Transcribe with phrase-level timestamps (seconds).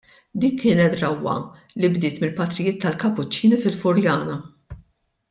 [0.41, 1.35] Din kienet drawwa
[1.83, 4.39] li bdiet mill-Patrijiet tal-Kapuċċini fil-Furjana.